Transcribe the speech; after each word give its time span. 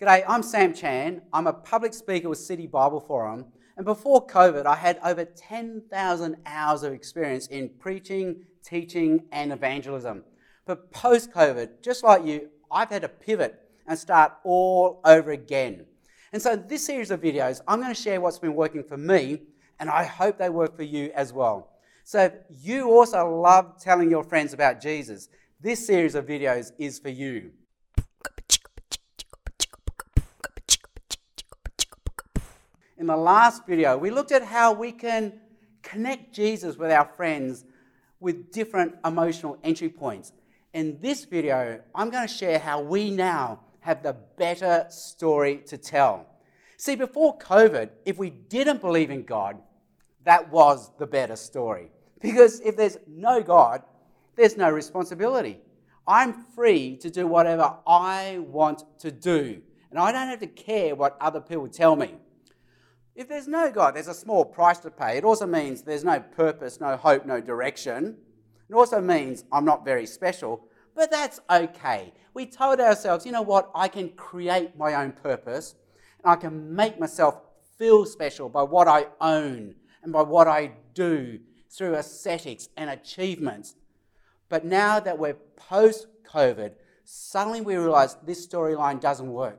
G'day, 0.00 0.24
I'm 0.26 0.42
Sam 0.42 0.72
Chan. 0.72 1.20
I'm 1.30 1.46
a 1.46 1.52
public 1.52 1.92
speaker 1.92 2.30
with 2.30 2.38
City 2.38 2.66
Bible 2.66 3.00
Forum. 3.00 3.44
And 3.76 3.84
before 3.84 4.26
COVID, 4.26 4.64
I 4.64 4.74
had 4.74 4.98
over 5.04 5.26
10,000 5.26 6.36
hours 6.46 6.82
of 6.84 6.94
experience 6.94 7.48
in 7.48 7.68
preaching, 7.78 8.46
teaching, 8.64 9.26
and 9.30 9.52
evangelism. 9.52 10.24
But 10.64 10.90
post 10.90 11.32
COVID, 11.32 11.82
just 11.82 12.02
like 12.02 12.24
you, 12.24 12.48
I've 12.72 12.88
had 12.88 13.02
to 13.02 13.10
pivot 13.10 13.60
and 13.86 13.98
start 13.98 14.32
all 14.42 15.02
over 15.04 15.32
again. 15.32 15.84
And 16.32 16.40
so, 16.40 16.56
this 16.56 16.86
series 16.86 17.10
of 17.10 17.20
videos, 17.20 17.60
I'm 17.68 17.82
going 17.82 17.94
to 17.94 18.02
share 18.02 18.22
what's 18.22 18.38
been 18.38 18.54
working 18.54 18.82
for 18.82 18.96
me, 18.96 19.42
and 19.80 19.90
I 19.90 20.04
hope 20.04 20.38
they 20.38 20.48
work 20.48 20.76
for 20.76 20.82
you 20.82 21.10
as 21.14 21.34
well. 21.34 21.72
So, 22.04 22.20
if 22.20 22.32
you 22.48 22.90
also 22.90 23.28
love 23.28 23.78
telling 23.78 24.10
your 24.10 24.24
friends 24.24 24.54
about 24.54 24.80
Jesus, 24.80 25.28
this 25.60 25.86
series 25.86 26.14
of 26.14 26.24
videos 26.24 26.72
is 26.78 26.98
for 26.98 27.10
you. 27.10 27.50
In 33.00 33.06
the 33.06 33.16
last 33.16 33.66
video, 33.66 33.96
we 33.96 34.10
looked 34.10 34.30
at 34.30 34.42
how 34.42 34.74
we 34.74 34.92
can 34.92 35.32
connect 35.80 36.34
Jesus 36.34 36.76
with 36.76 36.90
our 36.90 37.06
friends 37.16 37.64
with 38.20 38.52
different 38.52 38.94
emotional 39.06 39.56
entry 39.64 39.88
points. 39.88 40.32
In 40.74 40.98
this 41.00 41.24
video, 41.24 41.80
I'm 41.94 42.10
going 42.10 42.28
to 42.28 42.32
share 42.32 42.58
how 42.58 42.82
we 42.82 43.10
now 43.10 43.60
have 43.80 44.02
the 44.02 44.12
better 44.36 44.84
story 44.90 45.62
to 45.68 45.78
tell. 45.78 46.26
See, 46.76 46.94
before 46.94 47.38
COVID, 47.38 47.88
if 48.04 48.18
we 48.18 48.28
didn't 48.28 48.82
believe 48.82 49.10
in 49.10 49.22
God, 49.22 49.56
that 50.24 50.52
was 50.52 50.90
the 50.98 51.06
better 51.06 51.36
story. 51.36 51.90
Because 52.20 52.60
if 52.60 52.76
there's 52.76 52.98
no 53.06 53.42
God, 53.42 53.82
there's 54.36 54.58
no 54.58 54.68
responsibility. 54.68 55.58
I'm 56.06 56.44
free 56.54 56.98
to 56.98 57.08
do 57.08 57.26
whatever 57.26 57.76
I 57.86 58.40
want 58.46 58.84
to 58.98 59.10
do, 59.10 59.62
and 59.88 59.98
I 59.98 60.12
don't 60.12 60.28
have 60.28 60.40
to 60.40 60.46
care 60.46 60.94
what 60.94 61.16
other 61.18 61.40
people 61.40 61.66
tell 61.66 61.96
me. 61.96 62.16
If 63.20 63.28
there's 63.28 63.46
no 63.48 63.70
God, 63.70 63.96
there's 63.96 64.08
a 64.08 64.14
small 64.14 64.46
price 64.46 64.78
to 64.78 64.90
pay. 64.90 65.18
It 65.18 65.24
also 65.24 65.46
means 65.46 65.82
there's 65.82 66.04
no 66.04 66.20
purpose, 66.20 66.80
no 66.80 66.96
hope, 66.96 67.26
no 67.26 67.38
direction. 67.38 68.16
It 68.66 68.74
also 68.74 68.98
means 68.98 69.44
I'm 69.52 69.66
not 69.66 69.84
very 69.84 70.06
special, 70.06 70.66
but 70.96 71.10
that's 71.10 71.38
okay. 71.50 72.14
We 72.32 72.46
told 72.46 72.80
ourselves, 72.80 73.26
you 73.26 73.32
know 73.32 73.42
what, 73.42 73.70
I 73.74 73.88
can 73.88 74.08
create 74.16 74.74
my 74.74 74.94
own 74.94 75.12
purpose 75.12 75.74
and 76.24 76.32
I 76.32 76.36
can 76.36 76.74
make 76.74 76.98
myself 76.98 77.42
feel 77.78 78.06
special 78.06 78.48
by 78.48 78.62
what 78.62 78.88
I 78.88 79.08
own 79.20 79.74
and 80.02 80.14
by 80.14 80.22
what 80.22 80.48
I 80.48 80.72
do 80.94 81.40
through 81.68 81.96
aesthetics 81.96 82.70
and 82.78 82.88
achievements. 82.88 83.74
But 84.48 84.64
now 84.64 84.98
that 84.98 85.18
we're 85.18 85.36
post 85.56 86.06
COVID, 86.24 86.72
suddenly 87.04 87.60
we 87.60 87.76
realize 87.76 88.16
this 88.24 88.46
storyline 88.46 88.98
doesn't 88.98 89.30
work. 89.30 89.58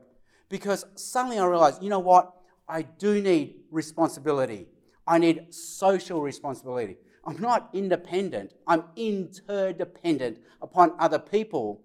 Because 0.50 0.84
suddenly 0.96 1.38
I 1.38 1.46
realize, 1.46 1.78
you 1.80 1.90
know 1.92 2.00
what? 2.00 2.34
I 2.72 2.84
do 2.84 3.22
need 3.22 3.56
responsibility. 3.70 4.68
I 5.06 5.18
need 5.18 5.54
social 5.54 6.22
responsibility. 6.22 6.96
I'm 7.26 7.40
not 7.40 7.70
independent, 7.74 8.54
I'm 8.66 8.86
interdependent 8.96 10.40
upon 10.62 10.94
other 10.98 11.20
people. 11.20 11.82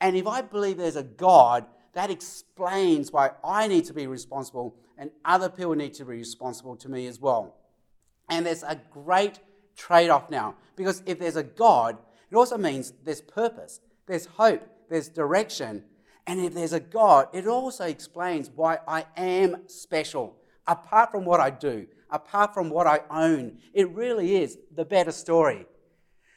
And 0.00 0.16
if 0.16 0.26
I 0.26 0.40
believe 0.40 0.78
there's 0.78 0.96
a 0.96 1.04
God, 1.04 1.66
that 1.92 2.10
explains 2.10 3.12
why 3.12 3.32
I 3.44 3.68
need 3.68 3.84
to 3.84 3.92
be 3.92 4.06
responsible 4.06 4.76
and 4.96 5.10
other 5.24 5.48
people 5.48 5.74
need 5.74 5.94
to 5.94 6.04
be 6.04 6.16
responsible 6.16 6.76
to 6.76 6.88
me 6.88 7.06
as 7.06 7.20
well. 7.20 7.56
And 8.28 8.46
there's 8.46 8.62
a 8.62 8.80
great 8.90 9.40
trade 9.76 10.08
off 10.08 10.30
now 10.30 10.54
because 10.76 11.02
if 11.06 11.18
there's 11.18 11.36
a 11.36 11.42
God, 11.42 11.98
it 12.30 12.36
also 12.36 12.56
means 12.56 12.92
there's 13.04 13.20
purpose, 13.20 13.80
there's 14.06 14.26
hope, 14.26 14.66
there's 14.88 15.08
direction, 15.08 15.84
and 16.26 16.40
if 16.40 16.54
there's 16.54 16.72
a 16.72 16.80
God, 16.80 17.28
it 17.32 17.46
also 17.46 17.84
explains 17.84 18.50
why 18.50 18.78
I 18.86 19.06
am 19.16 19.68
special. 19.68 20.36
Apart 20.66 21.10
from 21.10 21.24
what 21.24 21.40
I 21.40 21.50
do, 21.50 21.86
apart 22.10 22.54
from 22.54 22.70
what 22.70 22.86
I 22.86 23.00
own, 23.10 23.58
it 23.72 23.90
really 23.90 24.36
is 24.36 24.58
the 24.74 24.84
better 24.84 25.12
story. 25.12 25.66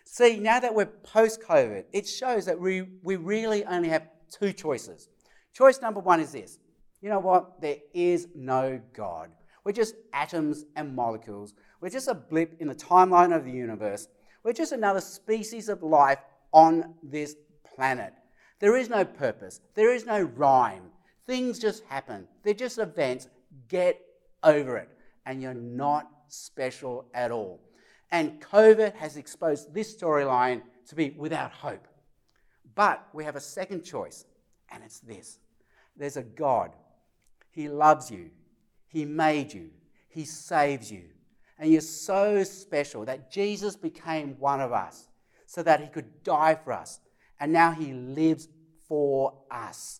See, 0.05 0.37
now 0.37 0.59
that 0.59 0.73
we're 0.73 0.85
post 0.85 1.41
COVID, 1.41 1.85
it 1.91 2.07
shows 2.07 2.45
that 2.45 2.59
we, 2.59 2.83
we 3.03 3.15
really 3.15 3.65
only 3.65 3.89
have 3.89 4.07
two 4.29 4.53
choices. 4.53 5.09
Choice 5.53 5.81
number 5.81 5.99
one 5.99 6.19
is 6.19 6.31
this 6.31 6.59
you 7.03 7.09
know 7.09 7.19
what? 7.19 7.59
There 7.59 7.77
is 7.93 8.29
no 8.33 8.79
God. 8.93 9.29
We're 9.65 9.73
just 9.73 9.95
atoms 10.13 10.63
and 10.77 10.95
molecules. 10.95 11.53
We're 11.81 11.89
just 11.89 12.07
a 12.07 12.13
blip 12.13 12.55
in 12.61 12.69
the 12.69 12.75
timeline 12.75 13.35
of 13.35 13.43
the 13.43 13.51
universe. 13.51 14.07
We're 14.41 14.53
just 14.53 14.71
another 14.71 15.01
species 15.01 15.67
of 15.67 15.83
life 15.83 16.19
on 16.53 16.93
this 17.03 17.35
planet. 17.75 18.13
There 18.63 18.77
is 18.77 18.87
no 18.89 19.03
purpose, 19.03 19.59
there 19.73 19.93
is 19.93 20.05
no 20.05 20.21
rhyme. 20.21 20.83
Things 21.27 21.59
just 21.59 21.83
happen, 21.83 22.29
they're 22.43 22.53
just 22.53 22.77
events. 22.77 23.27
Get 23.67 23.99
over 24.41 24.77
it. 24.77 24.87
And 25.25 25.41
you're 25.41 25.53
not 25.53 26.09
special 26.29 27.05
at 27.13 27.29
all. 27.29 27.59
And 28.09 28.39
COVID 28.39 28.95
has 28.95 29.17
exposed 29.17 29.73
this 29.73 29.93
storyline 29.93 30.61
to 30.87 30.95
be 30.95 31.09
without 31.09 31.51
hope. 31.51 31.89
But 32.73 33.05
we 33.11 33.25
have 33.25 33.35
a 33.35 33.41
second 33.41 33.83
choice, 33.83 34.23
and 34.69 34.81
it's 34.81 35.01
this 35.01 35.39
there's 35.97 36.15
a 36.15 36.23
God. 36.23 36.71
He 37.51 37.67
loves 37.67 38.09
you, 38.09 38.29
He 38.87 39.03
made 39.03 39.51
you, 39.53 39.71
He 40.07 40.23
saves 40.23 40.89
you. 40.89 41.09
And 41.59 41.69
you're 41.69 41.81
so 41.81 42.45
special 42.45 43.03
that 43.03 43.29
Jesus 43.29 43.75
became 43.75 44.39
one 44.39 44.61
of 44.61 44.71
us 44.71 45.09
so 45.47 45.63
that 45.63 45.81
He 45.81 45.87
could 45.87 46.23
die 46.23 46.55
for 46.55 46.71
us 46.71 47.01
and 47.39 47.51
now 47.51 47.71
He 47.71 47.93
lives 47.93 48.47
for 48.87 49.33
us. 49.49 49.99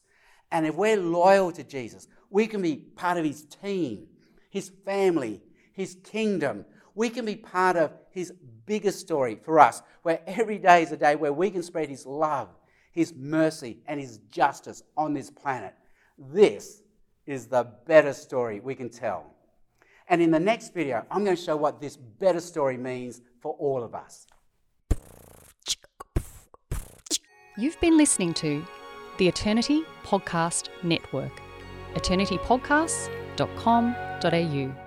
And 0.52 0.66
if 0.66 0.76
we're 0.76 0.98
loyal 0.98 1.52
to 1.54 1.64
Jesus, 1.64 2.08
we 2.30 2.48
can 2.48 2.62
be 2.62 2.76
part 2.76 3.18
of 3.18 3.26
His 3.26 3.44
team, 3.44 4.08
His 4.50 4.72
family, 4.86 5.42
His 5.74 5.98
kingdom. 6.04 6.66
We 6.96 7.10
can 7.10 7.26
be 7.26 7.36
part 7.36 7.76
of 7.76 7.92
His 8.12 8.34
biggest 8.66 9.00
story 9.00 9.40
for 9.44 9.60
us, 9.60 9.82
where 10.04 10.22
every 10.28 10.58
day 10.58 10.84
is 10.84 10.92
a 10.92 10.98
day 10.98 11.16
where 11.16 11.34
we 11.34 11.50
can 11.50 11.64
spread 11.64 11.90
His 11.90 12.06
love, 12.06 12.50
His 12.92 13.14
mercy, 13.16 13.80
and 13.88 14.00
His 14.00 14.18
justice 14.30 14.84
on 14.96 15.14
this 15.14 15.30
planet. 15.30 15.74
This 16.18 16.82
is 17.26 17.48
the 17.48 17.68
better 17.88 18.14
story 18.14 18.60
we 18.60 18.76
can 18.76 18.90
tell. 18.90 19.26
And 20.08 20.22
in 20.22 20.32
the 20.32 20.40
next 20.40 20.74
video, 20.74 21.06
I'm 21.10 21.24
going 21.24 21.38
to 21.38 21.42
show 21.42 21.56
what 21.56 21.82
this 21.82 21.96
better 21.96 22.42
story 22.42 22.78
means 22.78 23.22
for 23.42 23.54
all 23.54 23.84
of 23.84 23.96
us. 23.96 24.28
You've 27.56 27.80
been 27.80 27.98
listening 27.98 28.34
to 28.36 28.64
the 29.20 29.28
Eternity 29.28 29.84
Podcast 30.04 30.70
Network, 30.82 31.32
eternitypodcasts.com.au. 31.94 34.83